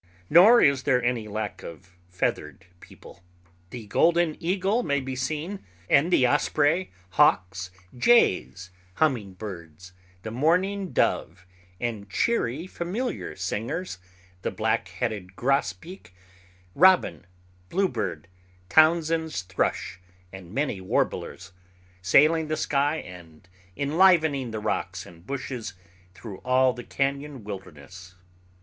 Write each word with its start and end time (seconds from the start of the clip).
Nor 0.31 0.61
is 0.63 0.81
there 0.81 1.03
any 1.03 1.27
lack 1.27 1.61
of 1.61 1.95
feathered 2.09 2.65
people. 2.79 3.21
The 3.69 3.85
golden 3.85 4.35
eagle 4.43 4.81
may 4.81 4.99
be 4.99 5.15
seen, 5.15 5.63
and 5.87 6.11
the 6.11 6.27
osprey, 6.27 6.91
hawks, 7.11 7.69
jays, 7.95 8.71
hummingbirds, 8.95 9.93
the 10.23 10.31
mourning 10.31 10.91
dove, 10.91 11.45
and 11.79 12.09
cheery 12.09 12.65
familiar 12.65 13.35
singers—the 13.35 14.49
black 14.49 14.87
headed 14.87 15.35
grosbeak, 15.35 16.15
robin, 16.73 17.27
bluebird, 17.69 18.27
Townsend's 18.69 19.43
thrush, 19.43 19.99
and 20.33 20.51
many 20.51 20.81
warblers, 20.81 21.51
sailing 22.01 22.47
the 22.47 22.57
sky 22.57 22.95
and 22.95 23.47
enlivening 23.77 24.49
the 24.49 24.59
rocks 24.59 25.05
and 25.05 25.27
bushes 25.27 25.75
through 26.15 26.39
all 26.39 26.73
the 26.73 26.83
cañon 26.83 27.43
wilderness. 27.43 28.15